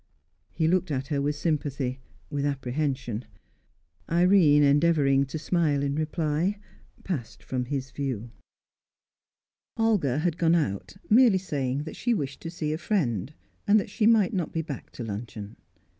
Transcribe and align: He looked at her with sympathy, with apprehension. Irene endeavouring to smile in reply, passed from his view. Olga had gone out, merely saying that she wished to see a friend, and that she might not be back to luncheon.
He 0.51 0.67
looked 0.67 0.89
at 0.89 1.09
her 1.09 1.21
with 1.21 1.35
sympathy, 1.35 1.99
with 2.31 2.43
apprehension. 2.43 3.23
Irene 4.09 4.63
endeavouring 4.63 5.25
to 5.27 5.37
smile 5.37 5.83
in 5.83 5.93
reply, 5.93 6.57
passed 7.03 7.43
from 7.43 7.65
his 7.65 7.91
view. 7.91 8.31
Olga 9.77 10.17
had 10.17 10.39
gone 10.39 10.55
out, 10.55 10.97
merely 11.07 11.37
saying 11.37 11.83
that 11.83 11.95
she 11.95 12.15
wished 12.15 12.41
to 12.41 12.49
see 12.49 12.73
a 12.73 12.79
friend, 12.79 13.35
and 13.67 13.79
that 13.79 13.91
she 13.91 14.07
might 14.07 14.33
not 14.33 14.51
be 14.51 14.63
back 14.63 14.89
to 14.93 15.03
luncheon. 15.03 15.55